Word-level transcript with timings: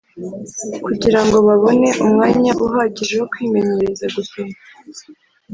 kugira 0.85 1.19
ngo 1.25 1.37
babone 1.47 1.87
umwanya 2.03 2.51
uhagije 2.65 3.13
wo 3.19 3.25
kwimenyereza 3.31 4.05
gusoma. 4.15 4.55